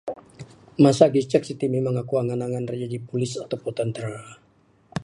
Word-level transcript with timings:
Masa 0.83 1.03
lagi 1.05 1.19
icek 1.23 1.43
siti 1.47 1.65
memang 1.75 1.93
aku 2.01 2.13
angan 2.21 2.41
angan 2.45 2.65
ra 2.69 2.75
jaji 2.81 2.97
polis 3.07 3.31
ato 3.43 3.55
pun 3.61 3.73
tentera. 3.79 4.17